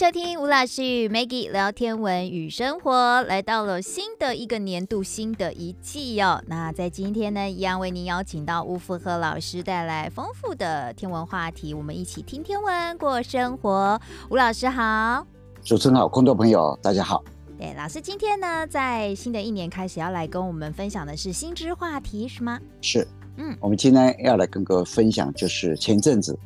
[0.00, 6.42] 收听吴老师与 Maggie 聊天文与生活，来到了新的一个年度，新的一季哦。
[6.46, 14.00] 那在今天呢，一样为您邀请到吴福和老师带来丰富的天文话题，我们一起听天文过生活。
[14.30, 15.26] 吴老师好，
[15.62, 17.22] 主持人好，观众朋友大家好。
[17.58, 22.58] 对，老师今天呢，在新的一年开始要来跟我们分享的是新知话题，是吗？
[22.80, 26.38] 是，嗯，我们今天要来跟各位分享，就是前阵子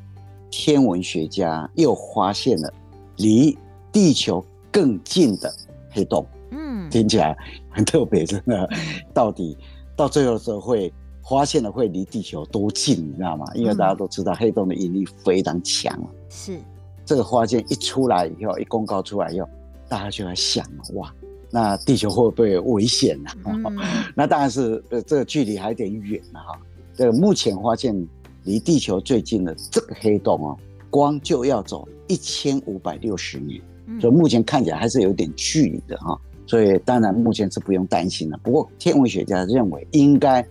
[0.51, 2.75] 天文学家又发现了。
[3.17, 3.57] 离
[3.93, 5.53] 地球更近的
[5.91, 7.37] 黑洞，嗯，听起来
[7.71, 8.69] 很特别，真的。
[9.13, 9.57] 到底
[9.97, 10.93] 到最后的时候会
[11.29, 13.47] 发现了会离地球多近，你知道吗？
[13.55, 15.97] 因为大家都知道黑洞的引力非常强，
[16.29, 16.59] 是
[17.05, 19.49] 这个发现一出来以后，一公告出来以后，
[19.89, 21.15] 大家就在想哇，
[21.51, 23.31] 那地球会不会危险呢？
[23.47, 23.79] 嗯、
[24.17, 26.59] 那当然是，这个距离还有点远了哈。
[26.95, 27.95] 这个目前发现
[28.45, 30.57] 离地球最近的这个黑洞哦。
[30.95, 33.61] 光就要走一千五百六十年，
[34.01, 36.17] 所以目前看起来还是有点距离的哈。
[36.47, 38.39] 所以当然目前是不用担心了。
[38.45, 40.47] 不过天文学家认为应该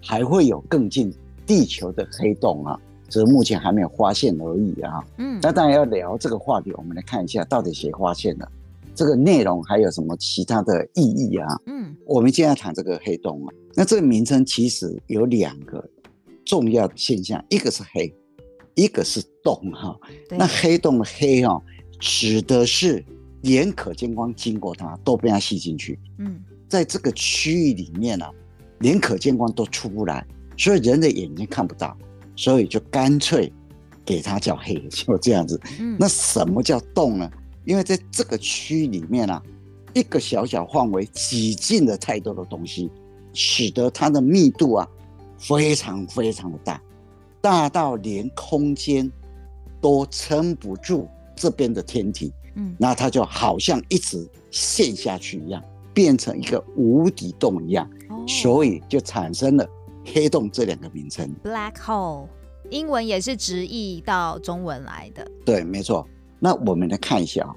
[0.00, 1.12] 还会有更近
[1.44, 5.02] 地球的黑洞啊，只是目前还没有发现而已啊。
[5.18, 8.48] 嗯，那当然要聊这个话题，我们来看一下到底谁发现了
[8.94, 11.48] 这个内容，还有什么其他的意义啊？
[11.66, 15.84] 嗯，我们今天要谈这个黑洞啊，那这个名称其实有两个
[16.44, 18.14] 重要的现象，一个是黑。
[18.74, 19.96] 一个是洞哈，
[20.30, 21.62] 那黑洞的黑哈，
[21.98, 23.04] 指的是
[23.42, 25.98] 连可见光经过它都被它吸进去。
[26.18, 28.26] 嗯，在这个区域里面呢，
[28.78, 31.96] 连可见光都出不来，所以人的眼睛看不到，
[32.34, 33.52] 所以就干脆
[34.04, 35.60] 给它叫黑，就这样子。
[35.78, 37.30] 嗯，那什么叫洞呢？
[37.64, 39.42] 因为在这个区域里面啊，
[39.92, 42.90] 一个小小范围挤进了太多的东西，
[43.34, 44.88] 使得它的密度啊
[45.38, 46.80] 非常非常的大。
[47.42, 49.10] 大到连空间
[49.80, 55.60] 都撑不住这边的天体，嗯，那它就好像一直陷下去一样，
[55.92, 59.68] 变成一个无底洞一样，哦，所以就产生了
[60.04, 61.28] 黑洞这两个名称。
[61.42, 62.28] Black hole，
[62.70, 65.28] 英文也是直译到中文来的。
[65.44, 66.06] 对，没错。
[66.38, 67.54] 那我们来看一下啊，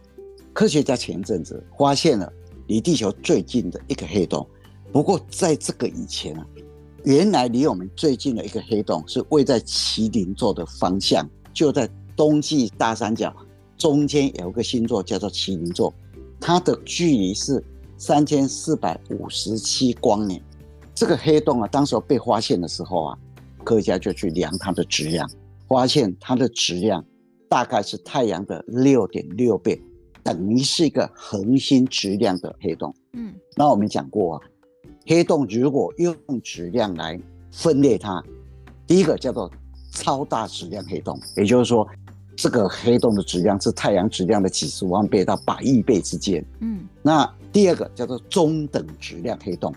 [0.51, 2.31] 科学家前阵子发现了
[2.65, 4.47] 离地球最近的一个黑洞，
[4.91, 6.47] 不过在这个以前啊。
[7.05, 13.31] 原来离我们最近的一个黑洞是位在麒麟座的方向，就在冬季大三角
[13.77, 15.93] 中间有一个星座叫做麒麟座，
[16.41, 17.63] 它的距离是
[17.95, 20.41] 三千四百五十七光年。
[20.95, 23.17] 这个黑洞啊，当时被发现的时候啊，
[23.63, 25.29] 科学家就去量它的质量，
[25.67, 27.05] 发现它的质量
[27.47, 29.79] 大概是太阳的六点六倍，
[30.23, 32.91] 等于是一个恒星质量的黑洞。
[33.13, 34.41] 嗯，那我们讲过啊。
[35.07, 37.19] 黑洞如果用质量来
[37.51, 38.23] 分裂它，
[38.87, 39.51] 第一个叫做
[39.91, 41.87] 超大质量黑洞，也就是说，
[42.35, 46.43] 这个黑洞的质量是太阳质量的几十万倍到百亿倍之间。
[46.59, 49.71] 嗯，那第二个叫做中等质量黑洞，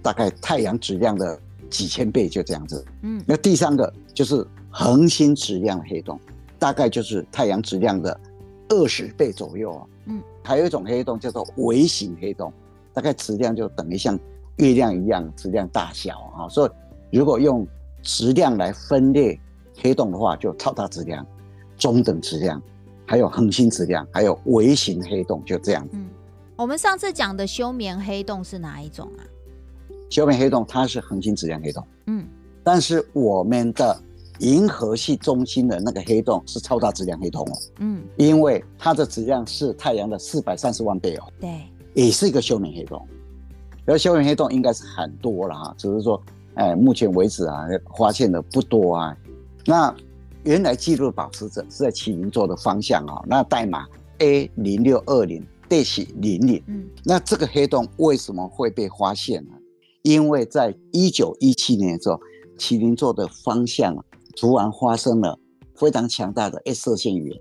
[0.00, 2.84] 大概太阳质量的几千倍就这样子。
[3.02, 6.20] 嗯，那第三个就是恒星质量黑洞，
[6.56, 8.18] 大概就是太阳质量的
[8.68, 9.86] 二十倍左右啊。
[10.06, 12.52] 嗯，还有一种黑洞叫做微型黑洞，
[12.94, 14.16] 大概质量就等于像。
[14.58, 16.66] 月亮一样质量大小啊，所
[17.10, 17.66] 以如果用
[18.02, 19.38] 质量来分裂
[19.80, 21.26] 黑洞的话，就超大质量、
[21.76, 22.60] 中等质量，
[23.06, 25.86] 还有恒星质量，还有微型黑洞，就这样。
[25.92, 26.06] 嗯，
[26.56, 29.22] 我们上次讲的休眠黑洞是哪一种啊？
[30.10, 31.86] 休眠黑洞它是恒星质量黑洞。
[32.06, 32.26] 嗯，
[32.64, 34.00] 但是我们的
[34.38, 37.52] 银河系中心的那个黑洞是超大质量黑洞哦。
[37.78, 41.24] 嗯，因为它的质量是太阳的四百三十万倍哦。
[41.40, 41.60] 对，
[41.94, 43.06] 也是一个休眠黑洞。
[43.88, 46.22] 而校园黑洞应该是很多了哈，只是说，
[46.54, 47.66] 哎，目前为止啊，
[47.96, 49.16] 发现的不多啊。
[49.64, 49.94] 那
[50.44, 53.86] 原来记录保持者是在麒麟座的方向啊，那代码
[54.18, 56.62] A 零六二零 dash 零零。
[56.66, 59.54] 嗯，那这个黑洞为什么会被发现呢？
[60.02, 62.20] 因为在一九一七年的时候，
[62.58, 64.04] 麒麟座的方向啊，
[64.36, 65.38] 突然发生了
[65.74, 67.34] 非常强大的 X 射线源。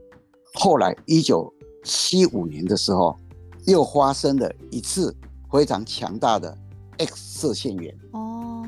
[0.54, 3.18] 后来一九七五年的时候，
[3.66, 5.14] 又发生了一次。
[5.52, 6.58] 非常强大的
[6.98, 8.66] X 射线源哦，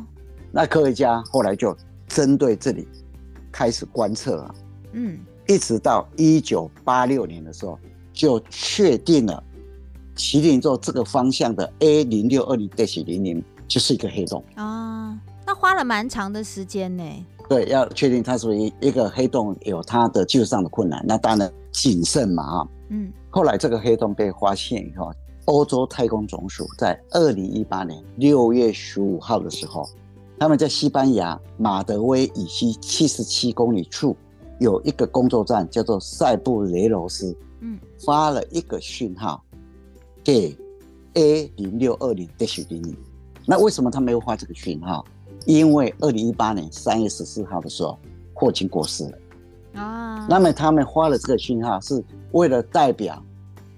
[0.52, 1.76] 那科学家后来就
[2.08, 2.88] 针对这里
[3.52, 4.56] 开始观测了，
[4.94, 7.78] 嗯，一直到一九八六年的时候，
[8.14, 9.44] 就确定了
[10.16, 17.04] 麒麟座这个方向的 A 零六二零 dash 零零就是一个黑洞啊，那花了蛮长的时间呢。
[17.50, 25.12] 对，要确定它属于一个黑洞，有它的技术上的困难，那当然谨慎嘛啊，嗯，后来这个黑洞被发现以后。
[25.50, 29.84] 欧洲太空总署在二零一八年六月十五号的时候，
[30.38, 34.16] 他们在西班牙马德威以西七十七公里处
[34.60, 39.44] 有一个工作站叫做塞布雷罗斯，嗯，发了一个讯号
[40.24, 40.56] 给
[41.16, 42.96] A 零六二零 dash 零零。
[43.48, 45.04] 那为什么他没有发这个讯号？
[45.48, 47.98] 因为二零一八年三月十四号的时候，
[48.36, 50.28] 霍金过世了啊。
[50.30, 52.04] 那么他们发了这个讯号，是
[52.34, 53.20] 为了代表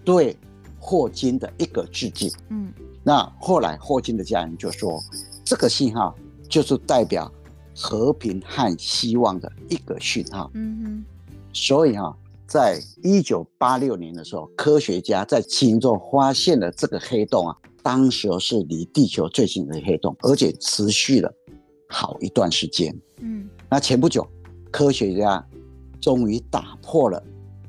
[0.04, 0.36] 对
[0.82, 2.30] 霍金的一个致敬。
[2.50, 2.74] 嗯，
[3.04, 5.00] 那后来霍金的家人就说，
[5.46, 6.14] 这个信号
[6.50, 7.32] 就是代表
[7.76, 10.50] 和平和希望的一个讯号。
[10.56, 11.06] 嗯哼。
[11.54, 12.12] 所以啊，
[12.48, 17.56] 在一九八六年的时候，科学家在其中发现了这个黑洞啊。
[17.84, 21.34] 当时是离地球最近的黑洞，而且持续了
[21.90, 22.96] 好一段时间。
[23.22, 24.24] 嗯，那前不久，
[24.70, 25.44] 科学家
[26.00, 27.20] 终于打破了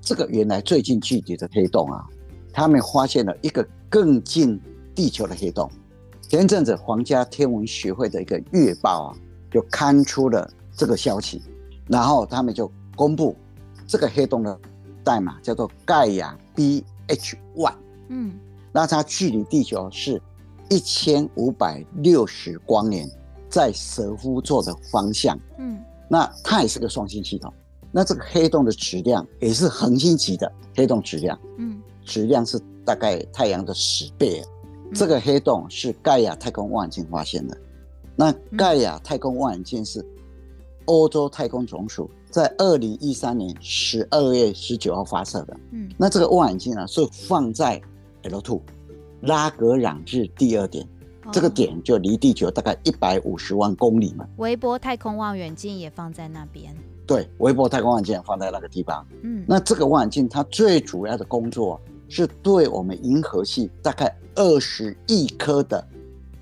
[0.03, 2.05] 这个原来最近距离的黑洞啊，
[2.53, 4.61] 他们发现了一个更近
[4.95, 5.71] 地球的黑洞。
[6.29, 9.17] 前阵子，皇家天文学会的一个月报啊，
[9.51, 11.43] 就刊出了这个消息，
[11.89, 13.37] 然后他们就公布
[13.87, 14.59] 这个黑洞的
[15.05, 17.75] 代码叫做盖亚 BH One。
[18.09, 18.33] 嗯。
[18.75, 20.21] 那它距离地球是
[20.71, 23.07] 一千五百六十光年，
[23.51, 25.39] 在蛇夫座的方向。
[25.59, 25.79] 嗯，
[26.09, 27.53] 那它也是个双星系统。
[27.91, 31.39] 那这个黑洞的质量也是恒星级的黑洞质量。
[31.59, 31.72] 嗯，
[32.05, 34.43] 质量是大概太阳的十倍。
[34.95, 37.57] 这个黑洞是盖亚太空望远镜发现的。
[38.15, 40.05] 那盖亚太空望远镜是
[40.85, 45.57] 欧洲太空总署在二零一三年十二月十九号发射的。
[45.71, 47.81] 嗯，那这个望远镜呢是放在。
[48.25, 48.61] L2
[49.23, 50.87] 拉格朗日第二点，
[51.25, 54.25] 哦、这个点就离地球大概一百五十万公里嘛。
[54.37, 56.73] 微波太空望远镜也放在那边。
[57.05, 59.05] 对，微波太空望远镜放在那个地方。
[59.25, 61.81] 嗯，那这个望远镜它最主要的工作
[62.15, 65.83] 是对我们银河系大概二十亿颗的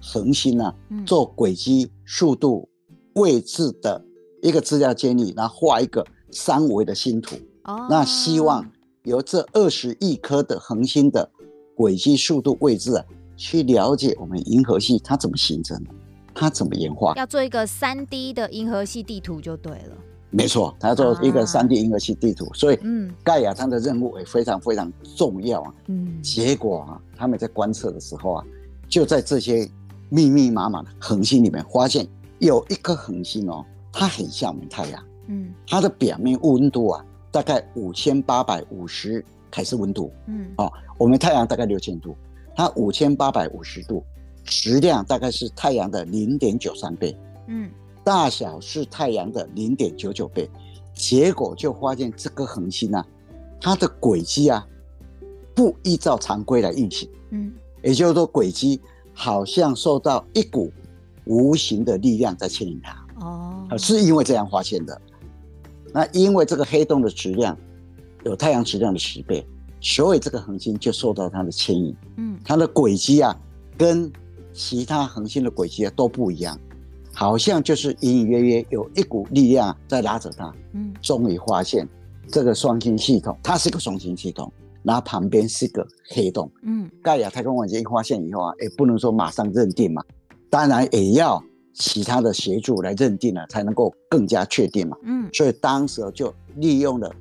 [0.03, 2.69] 恒星呢、啊嗯、做轨迹、速度、
[3.15, 4.05] 位置的
[4.43, 7.37] 一个资料建立，然后画一个三维的星图。
[7.67, 8.69] 哦，那希望
[9.05, 11.31] 由这二十亿颗的恒星的
[11.77, 13.05] 轨迹、速度、位置啊，
[13.37, 15.91] 去了解我们银河系它怎么形成的，
[16.35, 17.15] 它怎么演化。
[17.15, 19.97] 要做一个三 D 的银河系地图就对了。
[20.31, 25.75] 没错，它要做一个三 D 银河系地图，啊、所以，嗯，盖亚它的任务也非常非常重要啊。
[25.89, 28.45] 嗯，结果啊，他们在观测的时候啊，
[28.89, 29.69] 就在这些
[30.09, 32.07] 密密麻麻的恒星里面，发现
[32.39, 35.03] 有一颗恒星哦，它很像我们太阳。
[35.29, 39.25] 嗯，它的表面温度啊，大概五千八百五十。
[39.53, 42.17] 开始温度，嗯，哦，我们太阳大概六千度，
[42.55, 44.05] 它五千八百五十度，
[44.45, 47.19] 质量大概是太阳的零点九三倍，
[47.49, 47.69] 嗯，
[48.05, 50.49] 大小是太阳的零点九九倍，
[50.95, 53.07] 结果就发现这个恒星啊，
[53.61, 54.67] 它的轨迹啊，
[55.55, 57.53] 不依照常规来运行，嗯，
[57.83, 58.81] 也就是说轨迹
[59.13, 60.73] 好像受到一股
[61.25, 65.01] 无形的力量在牵引它，哦，是因为这样发现的，
[65.93, 67.57] 那因为这个黑洞的质量。
[68.23, 69.43] 有太阳质量的十倍，
[69.81, 71.97] 所以这个恒星就受到它的牵引。
[72.19, 73.35] 嗯，它的轨迹啊，
[73.79, 74.13] 跟
[74.53, 76.61] 其他恒星的轨迹啊都不一样，
[77.21, 80.51] 好像就是隐隐约约有一股力量在拉着它。
[80.73, 81.87] 嗯，终于发现
[82.29, 84.51] 这个双星系统，它是个双星系统，
[84.83, 86.51] 然后旁边是个黑洞。
[86.63, 90.03] 嗯，盖亚太空望远镜发现以后啊，也不能说马上认定嘛，
[90.49, 91.45] 当然也要
[91.75, 94.97] 其他的协助来认定了，才能够更加确定嘛。
[95.03, 97.15] 嗯，所以当时就利用了。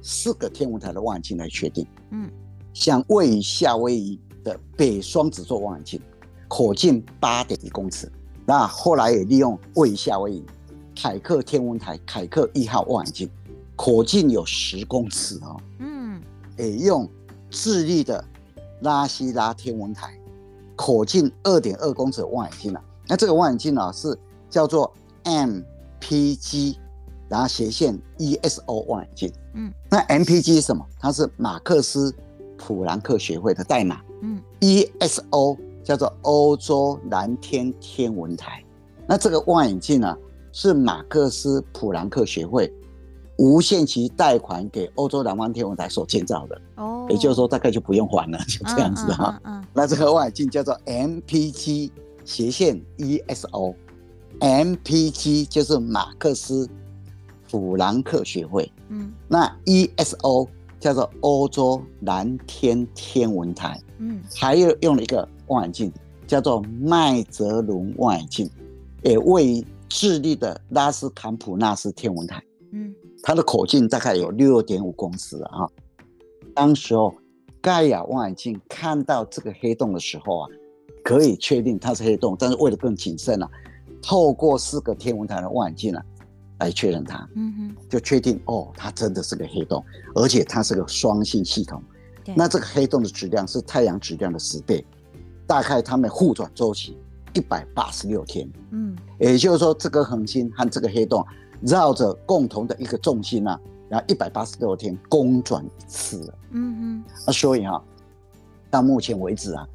[0.00, 2.30] 四个天文台的望远镜来确定，嗯，
[2.72, 6.00] 像位于夏威夷的北双子座望远镜，
[6.46, 8.10] 口径八点一公尺。
[8.46, 10.44] 那后来也利用位于夏威夷
[10.94, 13.30] 凯克天文台凯克一号望远镜，
[13.76, 16.20] 口径有十公尺哦，嗯，
[16.56, 17.08] 也用
[17.50, 18.24] 智利的
[18.80, 20.12] 拉希拉天文台
[20.76, 22.82] 口径二点二公尺望远镜啊。
[23.06, 24.18] 那这个望远镜呢是
[24.48, 24.92] 叫做
[25.24, 26.76] MPG。
[27.28, 30.84] 然后斜线 ESO 望远镜，嗯，那 MPG 是什么？
[30.98, 32.12] 它是马克思
[32.58, 38.64] 普朗克学会的代码，嗯，ESO 叫做欧洲蓝天天文台。
[39.06, 40.16] 那这个望远镜呢，
[40.52, 42.72] 是马克思普朗克学会
[43.38, 49.40] 无限期贷款给欧洲南方天文台所建造的，哦，也就是说大概就不用还了，就这样子哈。
[49.44, 51.90] 嗯，嗯，嗯，那这个望远镜叫做 MPG
[52.24, 56.68] 斜线 ESO，MPG 就是马克思。
[57.52, 60.46] 普朗克学会，嗯，那 ESO
[60.78, 65.92] 叫做欧洲蓝天天文台，嗯，还有用了一个望远镜
[66.26, 68.50] 叫做麦哲伦望远镜，
[69.02, 72.42] 也位于智利的拉斯坎普纳斯天文台，
[72.72, 75.68] 嗯，它的口径大概有六点五公尺啊。
[76.54, 77.14] 当时候
[77.60, 80.48] 盖亚望远镜看到这个黑洞的时候啊，
[81.04, 83.48] 可以确定它是黑洞，但是为了更谨慎啊，
[84.02, 86.02] 透过四个天文台的望远镜啊。
[86.60, 89.82] 来确认它，嗯哼，就确定哦，它真的是个黑洞，
[90.14, 91.82] 而且它是个双性系统。
[92.36, 94.84] 那这个黑洞的质量是太阳质量的十倍，
[95.50, 96.96] 大概它们互转周期
[97.34, 98.48] 一百八十六天。
[98.70, 101.26] 嗯，也就是说，这个恒星和这个黑洞
[101.62, 106.32] 绕着共同的一个重心啊，然后一百八十六天公转一次。
[106.52, 107.82] 嗯哼，啊，所以哈、啊，
[108.70, 109.66] 到目前为止啊，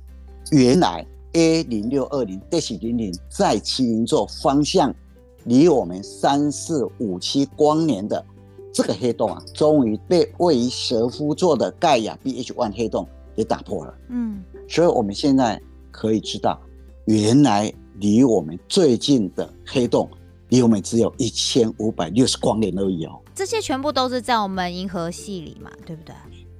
[0.53, 4.95] 原来 A 零六二零 Dash 零零在麒麟座方向
[5.43, 8.23] 离我们三四五七光年的。
[8.71, 13.05] 这个黑洞啊，终于被位于蛇夫座的盖亚 BH1 黑洞
[13.35, 13.93] 给打破了。
[14.07, 16.59] 嗯，所以我们现在可以知道，
[17.05, 20.09] 原来离我们最近的黑洞
[20.49, 23.19] 离我们只有一千五百六十光年而已哦。
[23.33, 26.15] 这些全部都是在我们银河系里嘛，对不对？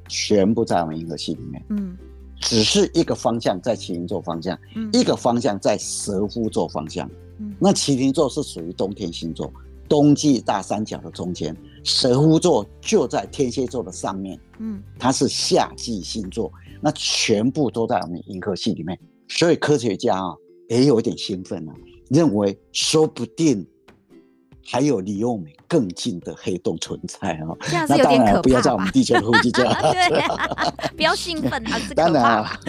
[0.08, 1.64] 全部在我们银河系里面。
[1.70, 1.98] 嗯，
[2.42, 7.10] 只是一个方向在麒麟座方向，嗯，一个方向在蛇夫座方向。
[7.40, 9.52] 嗯，那麒麟座是属于冬天星座。
[9.88, 16.52] 冬季大三角的中间，蛇夫座就在天蝎座的上面，嗯，它是夏季星座，
[16.86, 18.96] 那全部都在我们银河系里面，
[19.28, 20.36] 所以科学家啊
[20.70, 21.74] 也有点兴奋啊，
[22.12, 23.66] 认为说不定
[24.64, 27.58] 还有离我们更近的黑洞存在啊。
[27.90, 32.60] 那当然不要在我们地球的附近， 对不要兴奋啊，当然啊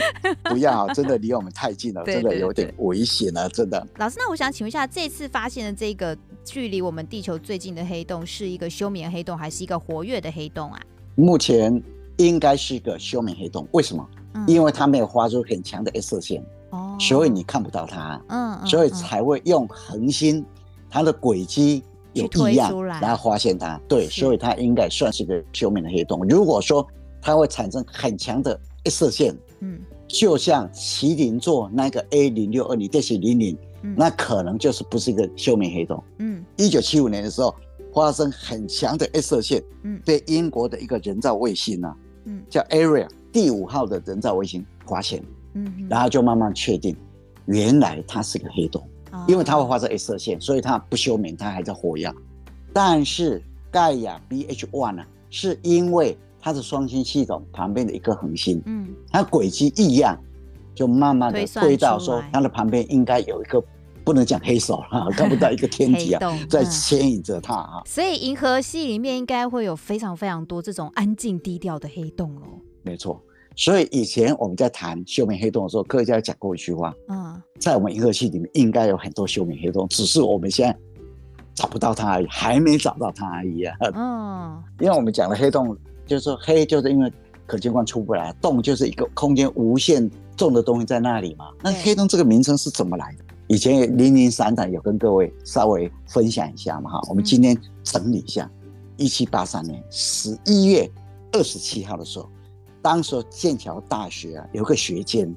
[0.44, 3.86] 不要，真的离我们太近了， 真的有点危险啊，真的。
[3.98, 6.16] 老师，那我想请问一下，这次发现的这个。
[6.48, 10.80] 距离我们地球最近的黑洞是一个休眠黑洞，还是一个活跃的黑洞啊？
[11.16, 11.82] 目前
[12.16, 13.66] 应该是一个休眠黑洞。
[13.72, 14.06] 为什么？
[14.34, 18.20] 嗯、因为它没有发出很强的 X 射线，哦，所以你看不到它。
[18.28, 20.44] 嗯，嗯，所以才会用恒星
[20.90, 21.82] 它的轨迹
[22.12, 23.80] 有异样，然后发现它。
[23.88, 26.26] 对，所以它应该算是个休眠的黑洞。
[26.28, 26.86] 如果说
[27.20, 33.56] 它会产生很强的 X 射线，嗯，就像麒麟座那个 A 零六二零这些零零。
[33.94, 36.02] 那可能就是不是一个休眠黑洞。
[36.18, 37.54] 嗯，一九七五年的时候
[37.94, 41.96] 发生很强的 X 射线，嗯，被英国的一个人造卫星啊，
[42.26, 45.22] 嗯，叫 Ariel 第五号的人造卫星发现，
[45.54, 46.94] 嗯，然后就慢慢确定，
[47.46, 48.86] 原来它是个黑洞，
[49.26, 52.12] 因为它会发射 X 射线，所以它不休眠，它还在活跃。
[52.72, 60.18] 但是盖亚 BH1 呢，是因为它是双星系统旁边的一颗恒星，嗯，它轨迹异样，
[60.74, 63.62] 就慢慢的推到说它的旁边应该有一个。
[64.06, 67.82] 不能讲黑手哈， 看不到一个天体啊，在牵引着它啊。
[67.84, 72.42] 所以银河系里面应该会有非常非常多这种安静低调的黑洞哦。
[72.82, 73.20] 没错，
[73.56, 80.78] 所以以前我们在谈休眠黑洞的时候，科学家讲过一句话，嗯，在我们银河系里面应该有很多休眠黑洞，只是我们现在
[81.52, 83.76] 找不到它而已，还没找到它而已啊。
[83.92, 87.12] 嗯，因为我们讲的黑洞，就是说黑就是因为
[87.44, 91.46] 可见光出不来，洞就是一个空间无限重的东西在那里嘛。
[91.60, 93.24] 那黑洞这个名称是怎么来的？
[93.48, 98.50] 以前零零散散有跟各位稍微分享一下嘛哈，我们今天整理一下，
[98.96, 100.90] 一七八三年十一月
[101.32, 102.28] 二十七号的时候，
[102.82, 105.32] 当时剑桥大学啊有个学监，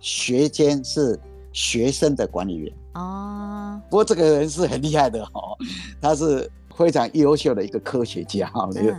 [0.00, 1.18] 学监是
[1.50, 2.70] 学生的管理员。
[2.92, 5.56] 哦，不过这个人是很厉害的哦，
[5.98, 8.68] 他是非常优秀的一个科学家哈。
[8.74, 8.94] 那个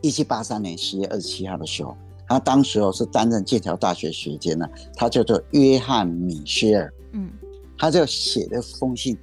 [0.00, 1.94] 一七八三年十月二十七号的时候，
[2.26, 4.66] 他当时候是担任剑桥大学学监呢，
[4.96, 7.30] 他叫做约翰米歇尔，嗯。
[7.80, 9.16] 他就写了封信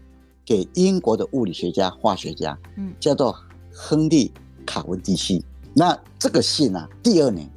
[0.44, 3.38] 给英国的物理学家、化学家，嗯，叫做
[3.72, 4.30] 亨利·
[4.66, 5.46] 卡文迪西。
[5.76, 7.48] 那这个信呢、啊，第二年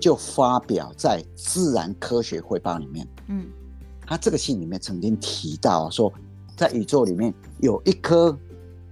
[0.00, 3.06] 就发表在《自然科学汇报》里面。
[3.28, 3.46] 嗯，
[4.04, 6.12] 他这个信里面曾经提到说，
[6.56, 8.36] 在宇宙里面有一颗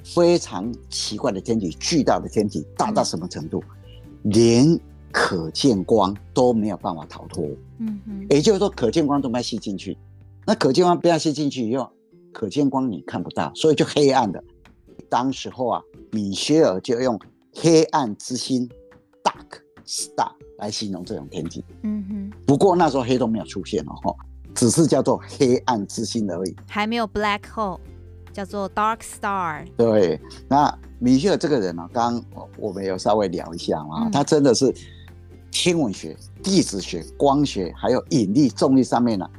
[0.05, 3.61] 非常奇怪的天体，巨大的天体，大到什么程度，
[4.23, 4.79] 连
[5.11, 7.45] 可见光都没有办法逃脱。
[7.79, 9.99] 嗯嗯，也就是说，可见光都没吸进去。
[10.47, 11.91] 那可见光不要吸进去以后，
[12.33, 14.43] 可见光你看不到，所以就黑暗的。
[15.09, 17.19] 当时候啊，米歇尔就用
[17.53, 18.69] 黑暗之星
[19.25, 21.65] （dark star） 来形容这种天体。
[21.83, 22.33] 嗯哼。
[22.47, 24.15] 不过那时候黑洞没有出现哦，
[24.55, 27.79] 只是叫做黑暗之星而已，还没有 black hole，
[28.33, 29.67] 叫做 dark star。
[29.77, 34.73] 对，那米歇尔这个人呢、啊，刚刚我们有稍微聊一下嘛，嗯、他真的是
[35.51, 39.31] 天文学、地质学、光学还有引力、重力上面呢、啊。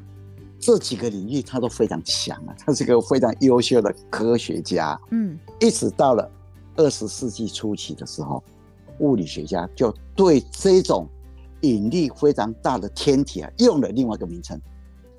[0.67, 4.99] 这几个领域他都非常强啊，他是个非常优秀的科学家。
[5.11, 6.29] 嗯，一直到了
[6.75, 8.43] 二十世纪初期的时候，
[8.99, 11.07] 物理学家就对这种
[11.61, 14.59] 引力非常大的天体啊，用了另外一个名称，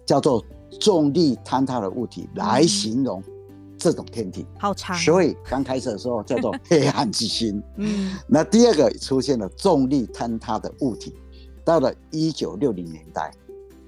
[0.04, 0.44] 叫做
[0.78, 3.24] 重力坍塌的物体来形容
[3.78, 4.44] 这种天体。
[4.58, 4.94] 好长。
[4.98, 7.62] 所以刚开始的时候叫做 黑暗之星。
[7.78, 11.14] 嗯，那第二个出现了重力坍塌的物体，
[11.64, 13.32] 到了一九六零年代。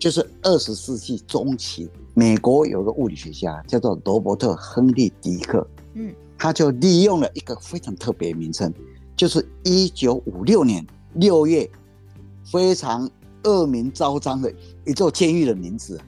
[0.01, 8.73] 就是二十世纪中期，美国有个物理学家叫做罗伯特·亨利·迪克，嗯，他就利用了一个非常特别的名称，
[9.15, 11.69] 就是一九五六年六月
[12.51, 13.09] 非常
[13.45, 14.51] 恶名昭彰的
[14.87, 16.01] 一座监狱的名字。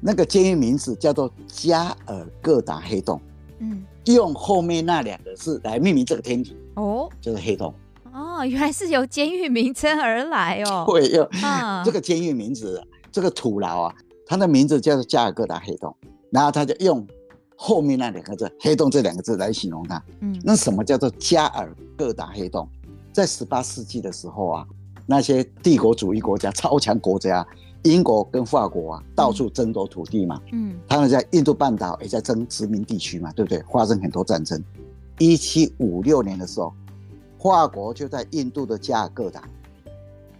[0.00, 3.20] 那个监狱名字叫做加尔各答黑洞。
[3.60, 7.72] 嗯，用后面那两个字来命名这个天体哦，就是黑洞。
[8.12, 10.84] 哦，原来是由监狱名称而来哦。
[10.88, 11.28] 对，有
[11.84, 12.82] 这个监狱名字，
[13.16, 13.94] 这个土牢啊，
[14.26, 15.96] 它的名字叫做加尔各答黑洞，
[16.30, 17.06] 然后他就用。
[17.58, 20.04] 后面那两个字“黑洞”这两个字来形容它。
[20.20, 22.68] 嗯，那什么叫做加尔各答黑洞？
[23.14, 24.66] 在十八世纪的时候啊，
[25.06, 27.46] 那些帝国主义国家、超强国家，
[27.84, 30.38] 英国跟法国啊，到处争夺土地嘛。
[30.52, 33.64] 嗯，他们在印度半岛也在争殖民地区嘛，对不对？
[33.72, 34.62] 发生很多战争。
[35.18, 36.70] 一七五六年的时候，
[37.38, 39.48] 法国就在印度的加尔各答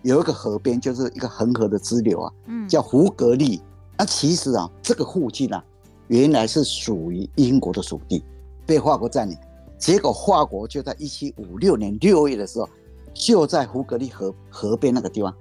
[0.07, 3.61] 有一个河边，就是一个恒河的支流啊，嗯，叫胡格利。
[3.99, 5.63] 那其实啊，这个附近啊。
[6.07, 8.25] 原来是属于英国的属地，
[8.65, 9.37] 被法国占领。
[9.77, 12.69] 结果法国就在一七五六年六月的时候，
[13.13, 15.35] 就在胡格利河河边那个地方，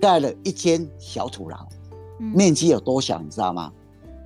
[0.00, 1.58] 盖了一间小土牢。
[2.20, 3.72] 面积有多小，你知道吗？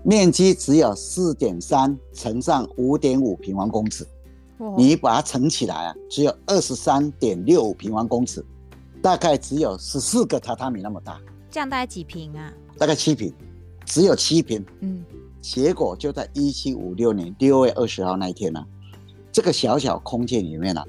[0.03, 4.07] 面积只有四点三乘上五点五平方公尺。
[4.77, 8.45] 你把它乘起来啊，只有二十三点六五平方公尺，
[9.07, 11.21] 大概只有十四个榻榻米那么大。
[11.49, 12.53] 这样大概几平啊？
[12.77, 13.33] 大概七平，
[13.85, 14.67] 只有七平。
[14.81, 15.05] 嗯。
[15.41, 18.67] 结果就在一七五六年六月二十号那一天呢、啊，
[19.31, 20.87] 这个小小空间里面呢、啊，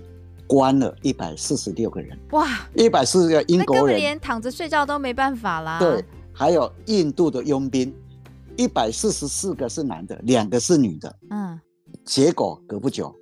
[0.47, 2.17] 关了一百四十六个人。
[2.31, 5.77] 哇，一百四十个英国人，连躺着睡觉都没办法啦。
[5.77, 7.93] 对，还有印度的佣兵，
[8.57, 11.15] 一百四十四个是男的，两个是女的。
[11.29, 11.59] 嗯，
[12.03, 13.15] 结果隔不久，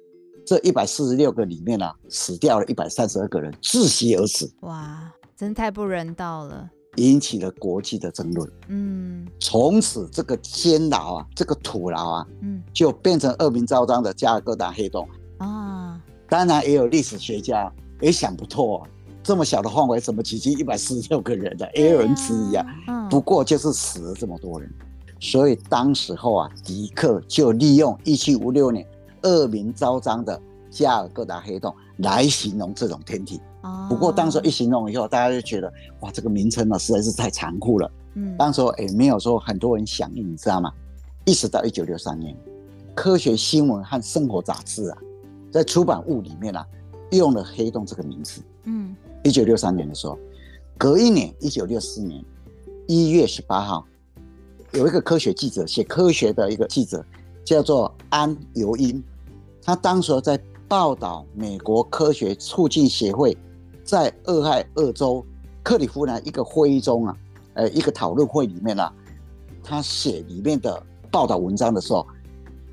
[0.45, 4.51] 这一百四十六个里面呢、啊，死掉了一百三十二个人，窒息而死。
[4.61, 6.69] 哇，真太不人道了。
[6.97, 8.49] 引起了国际的争论。
[8.69, 15.05] 嗯，从此这个监牢啊，这个土牢啊，嗯，就变成恶名昭彰的加尔各答黑洞
[15.39, 15.99] 啊。
[16.29, 18.87] 当然，也有历史学家也想不透啊，
[19.21, 21.69] 这么小的范围怎么挤进一百四十六个人的？
[21.73, 22.65] 也有人质疑啊。
[22.87, 24.73] 嗯，不过就是死了这么多人，
[25.19, 28.87] 所以当时候啊，迪克就利用一七五六年
[29.25, 33.41] 恶名昭彰的加尔各答黑洞来形容这种天体。
[33.89, 37.91] 不过当时一形容以后，大家就觉得哇，这个名称呢实在是太残酷了。
[38.13, 40.71] 嗯，当时也没有说很多人响应，你知道吗？
[41.25, 42.33] 一直到一九六三年，
[42.93, 44.97] 《科学新闻和生活杂志》啊，
[45.51, 46.65] 在出版物里面啊，
[47.11, 48.41] 用了“黑洞”这个名字。
[48.65, 50.17] 嗯，一九六三年的时候，
[50.77, 52.23] 隔一年，一九六四年
[52.87, 53.83] 一月十八号，
[54.73, 57.03] 有一个科学记者写科学的一个记者，
[57.43, 59.03] 叫做安尤因，
[59.65, 63.35] 他当时在报道美国科学促进协会。
[63.83, 65.23] 在俄亥俄州
[65.61, 67.15] 克里夫兰一个会议中啊，
[67.53, 68.91] 呃，一个讨论会里面啊，
[69.63, 72.05] 他写里面的报道文章的时候，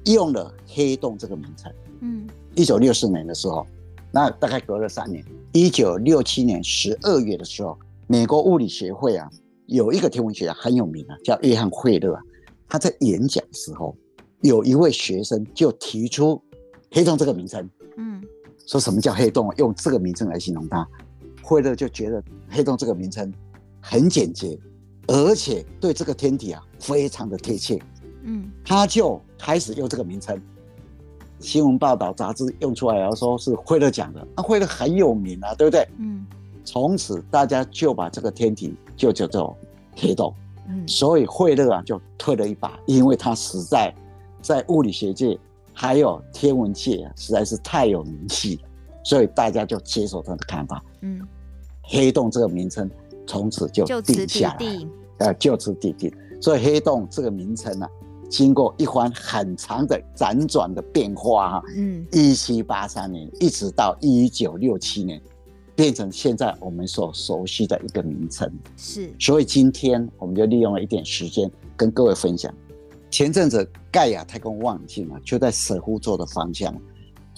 [0.06, 1.70] 用了“黑洞”这个名称。
[2.00, 3.66] 嗯，一九六四年的时候，
[4.10, 9.28] 那大概隔了三年，一九六七年十二月的时候，美国物理学会啊，
[9.66, 12.22] 有一个天文学家很有名啊，叫约翰惠勒啊，
[12.66, 13.94] 他在演讲的时候，
[14.40, 16.42] 有一位学生就提出
[16.92, 17.68] “黑洞”这个名称。
[17.96, 18.22] 嗯。
[18.64, 19.52] 说什么叫黑洞？
[19.56, 20.86] 用这个名称来形容它，
[21.42, 23.30] 惠勒就觉得黑洞这个名称
[23.80, 24.56] 很简洁，
[25.08, 27.76] 而且对这个天体啊非常的贴切。
[28.22, 30.40] 嗯，他就开始用这个名称，
[31.40, 34.24] 新闻报道、杂志用出来，然后说是惠勒讲的。
[34.36, 35.84] 那惠勒很有名啊，对不对？
[35.98, 36.24] 嗯，
[36.64, 39.56] 从此大家就把这个天体就叫做
[39.96, 40.32] 黑洞。
[40.68, 43.92] 嗯，所以惠勒啊就退了一把，因为他实在
[44.40, 45.36] 在物理学界。
[45.72, 48.62] 还有天文界啊，实在是太有名气了，
[49.04, 50.82] 所以大家就接受他的看法。
[51.00, 51.20] 嗯，
[51.82, 52.90] 黑洞这个名称
[53.26, 54.66] 从此就定下来，
[55.18, 56.12] 呃，就此定定。
[56.40, 57.90] 所以黑洞这个名称呢、啊，
[58.28, 65.20] 经过一番很长的辗转的变化哈，嗯，一七八三年一直到一九六七年，
[65.74, 68.50] 变成现在我们所熟悉的一个名称。
[68.76, 72.52] 是，所以今天我们就利用了一点时间跟各位分享。
[73.12, 76.74] 前阵子盖亚太空望远镜啊，就在舍夫座的方向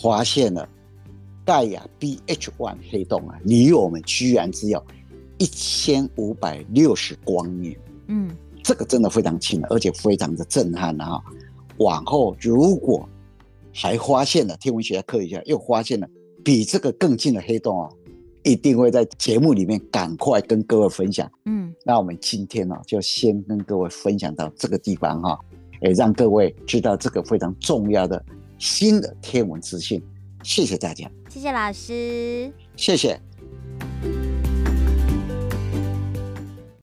[0.01, 0.67] 发现了
[1.45, 4.81] 盖亚 BH1 黑洞啊，离我们居然只有
[5.37, 7.77] 一千五百六十光年。
[8.07, 8.31] 嗯，
[8.63, 11.21] 这个真的非常近，而且非常的震撼啊！
[11.79, 13.07] 往后如果
[13.75, 16.09] 还发现了天文学家、科学家又发现了
[16.45, 17.91] 比这个更近的黑洞啊，
[18.45, 21.29] 一定会在节目里面赶快跟各位分享。
[21.47, 25.37] 嗯，那我们今天呢，就先跟各位分享到这个地方哈。
[25.81, 28.23] 也让各位知道这个非常重要的
[28.59, 30.03] 新的天文资讯，
[30.43, 33.21] 谢谢大家，谢谢老师，谢谢。